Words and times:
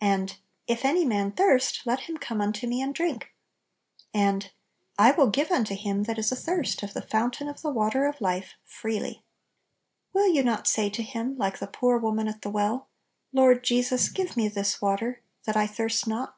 And," 0.00 0.36
If 0.68 0.84
any 0.84 1.04
man 1.04 1.32
thirst, 1.32 1.80
let 1.84 2.02
him 2.02 2.16
come 2.16 2.40
unto 2.40 2.68
me 2.68 2.80
and 2.80 2.94
drink." 2.94 3.34
And, 4.14 4.52
"I 4.96 5.10
will 5.10 5.26
give 5.26 5.50
Little 5.50 5.64
Pillows. 5.64 5.68
79 5.80 5.80
unto 5.80 5.82
him 5.98 6.02
that 6.04 6.18
is 6.20 6.30
athirst 6.30 6.82
of 6.84 6.94
the 6.94 7.02
foun 7.02 7.32
tain 7.32 7.48
of 7.48 7.62
the 7.62 7.70
water 7.70 8.06
of 8.06 8.20
life 8.20 8.54
freely." 8.62 9.24
Will 10.12 10.28
you 10.28 10.44
not 10.44 10.68
say 10.68 10.88
to 10.90 11.02
Him, 11.02 11.36
like 11.36 11.58
the 11.58 11.66
poor 11.66 11.98
woman 11.98 12.28
at 12.28 12.42
the 12.42 12.50
well," 12.50 12.90
Lord 13.32 13.64
Jesus, 13.64 14.08
give 14.08 14.36
me 14.36 14.46
this 14.46 14.80
water, 14.80 15.20
that 15.46 15.56
I 15.56 15.66
thirst 15.66 16.06
not 16.06 16.36